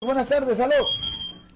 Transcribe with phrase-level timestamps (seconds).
[0.00, 0.74] Buenas tardes, aló.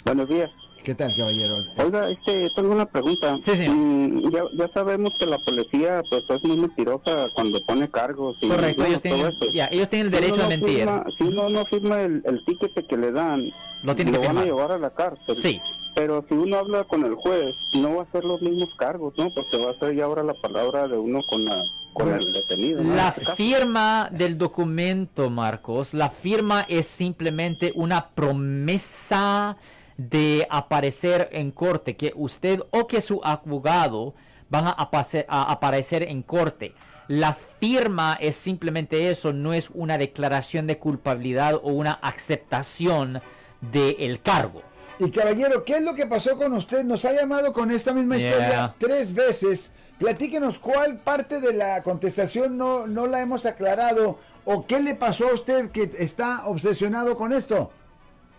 [0.05, 0.51] Buenos días.
[0.83, 1.55] ¿Qué tal, caballero?
[1.77, 3.37] Oiga, este, tengo una pregunta.
[3.41, 3.77] Sí, señor.
[3.77, 8.37] Mm, ya, ya sabemos que la policía pues es muy mentirosa cuando pone cargos.
[8.41, 10.79] Y, Correcto, ellos tienen, ya, ellos tienen el Si derecho uno a no mentir.
[10.79, 13.53] firma- si uno no firma el, el ticket que le dan,
[13.85, 15.37] Lo tiene que van a llevar a la cárcel.
[15.37, 15.61] Sí.
[15.95, 19.33] Pero si uno habla con el juez, no va a ser los mismos cargos, ¿no?
[19.35, 22.33] Porque va a ser ya ahora la palabra de uno con, la, con Bueno, el
[22.33, 22.83] detenido.
[22.83, 22.95] ¿no?
[22.95, 29.57] La este firma del documento, Marcos, la firma es simplemente una promesa
[29.97, 34.15] de aparecer en corte, que usted o que su abogado
[34.49, 36.75] van a aparecer en corte.
[37.09, 43.21] La firma es simplemente eso, no es una declaración de culpabilidad o una aceptación
[43.61, 44.63] del cargo.
[45.05, 46.85] Y caballero, ¿qué es lo que pasó con usted?
[46.85, 48.31] Nos ha llamado con esta misma Yeah.
[48.31, 49.73] historia tres veces.
[49.99, 55.29] Platíquenos cuál parte de la contestación no, no la hemos aclarado o qué le pasó
[55.29, 57.73] a usted que está obsesionado con esto.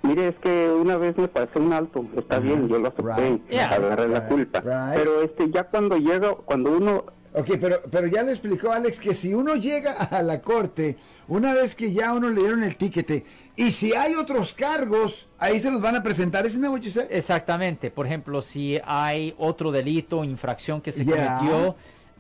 [0.04, 3.60] Mire, es que una vez me pasé un alto, está bien, yo lo acepté, Right.
[3.60, 4.60] Agarré la culpa.
[4.62, 4.96] Right.
[5.02, 9.14] Pero este, ya cuando llega, cuando uno Ok, pero, pero ya le explicó Alex que
[9.16, 13.26] si uno llega a la corte, una vez que ya uno le dieron el tiquete,
[13.56, 16.46] y si hay otros cargos, ahí se los van a presentar.
[16.46, 17.08] ¿Es what you said?
[17.10, 17.90] Exactamente.
[17.90, 21.38] Por ejemplo, si hay otro delito, infracción que se Yeah.
[21.40, 21.76] cometió,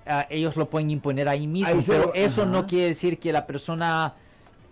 [0.07, 1.69] ah, ellos lo pueden imponer ahí mismo.
[1.69, 4.15] Ahí pero lo- eso no quiere decir que la persona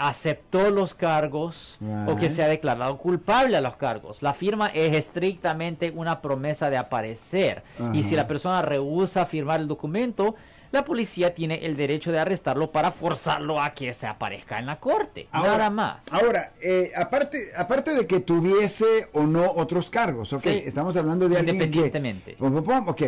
[0.09, 4.21] aceptó los cargos o que se ha declarado culpable a los cargos.
[4.21, 7.63] La firma es estrictamente una promesa de aparecer.
[7.93, 10.35] Y si la persona rehúsa firmar el documento,
[10.71, 14.79] la policía tiene el derecho de arrestarlo para forzarlo a que se aparezca en la
[14.79, 15.27] corte.
[15.31, 16.05] Ahora- Nada más.
[16.11, 20.41] Ahora, eh, aparte, aparte de que tuviese o no otros cargos, ¿ok?
[20.41, 20.63] Sí.
[20.65, 21.63] Estamos hablando de alguien que...
[21.65, 22.37] Independientemente.
[22.39, 23.01] Ok.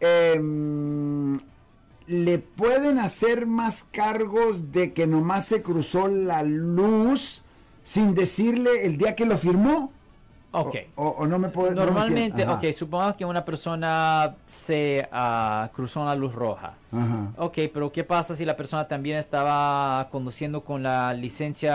[0.00, 1.38] Em,
[2.06, 7.42] ¿Le pueden hacer más cargos de que nomás se cruzó la luz
[7.82, 9.90] sin decirle el día que lo firmó?
[10.56, 10.76] Ok.
[10.94, 11.74] O, no me puede...
[11.74, 12.44] no me Normalmente.
[12.44, 16.74] Ajá, ok, supongamos que una persona se ah, cruzó una luz roja.
[16.92, 17.32] Ajá.
[17.38, 21.72] Ok, pero ¿qué pasa si la persona también estaba conduciendo con la licencia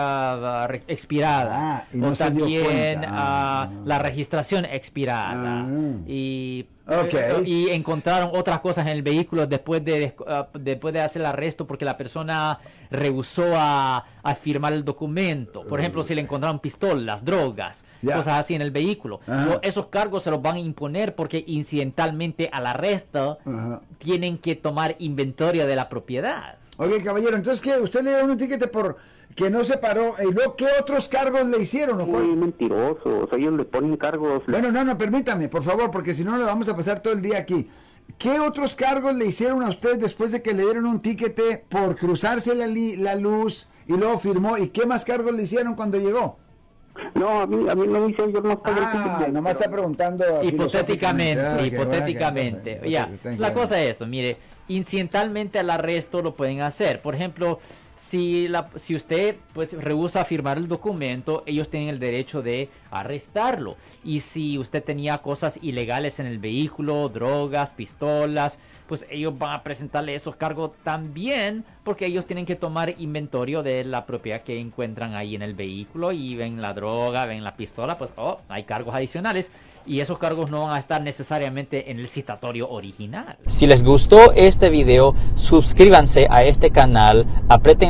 [0.62, 1.76] ah, expirada?
[1.76, 3.08] Ah, y no o se dio también cuenta.
[3.10, 3.68] ah, Ah.
[3.84, 5.60] la registración expirada.
[5.60, 5.66] Ah.
[6.06, 7.14] Y, Ok.
[7.14, 11.26] eh, y encontraron otras cosas en el vehículo después de, ah, después de hacer el
[11.26, 12.58] arresto porque la persona
[12.90, 15.62] rehusó a, a firmar el documento.
[15.64, 19.20] Por ejemplo, si le encontraron pistolas, drogas, cosas así en el vehículo.
[19.62, 23.38] Esos cargos se los van a imponer porque incidentalmente al arresto
[23.98, 26.56] tienen que tomar inventario de la propiedad.
[26.76, 27.78] Oye, caballero, entonces, ¿qué?
[27.78, 28.96] ¿Usted le dio un tiquete por
[29.34, 30.14] que no se paró?
[30.20, 32.00] ¿Y luego qué otros cargos le hicieron?
[32.00, 32.24] o cuál?
[32.24, 34.42] muy mentirosos, ellos le ponen cargos.
[34.46, 37.22] Bueno, no, no, permítame, por favor, porque si no le vamos a pasar todo el
[37.22, 37.68] día aquí.
[38.18, 41.94] ¿Qué otros cargos le hicieron a usted después de que le dieron un tiquete por
[41.96, 44.58] cruzarse la, li- la luz y luego firmó?
[44.58, 46.36] ¿Y qué más cargos le hicieron cuando llegó?
[47.14, 49.70] No, a mí, a mí no me hicieron, yo no el Ah, nomás pero- está
[49.70, 50.24] preguntando.
[50.42, 51.40] Hipotéticamente.
[51.46, 52.80] Ah, hipotéticamente.
[52.90, 54.36] Ya, thank la cosa es esto, mire,
[54.68, 57.00] incidentalmente al arresto lo pueden hacer.
[57.02, 57.60] Por ejemplo,
[58.00, 63.76] si, la, si usted pues rehúsa firmar el documento, ellos tienen el derecho de arrestarlo.
[64.02, 69.62] Y si usted tenía cosas ilegales en el vehículo, drogas, pistolas, pues ellos van a
[69.62, 75.14] presentarle esos cargos también, porque ellos tienen que tomar inventario de la propiedad que encuentran
[75.14, 78.94] ahí en el vehículo y ven la droga, ven la pistola, pues oh, hay cargos
[78.94, 79.50] adicionales
[79.86, 83.36] y esos cargos no van a estar necesariamente en el citatorio original.
[83.46, 87.89] Si les gustó este video, suscríbanse a este canal, aprieten